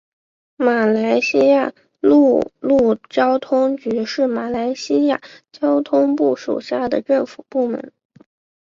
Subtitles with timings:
[0.55, 7.91] 马来西亚陆路交通局是马来西亚交通部属下的政府部门。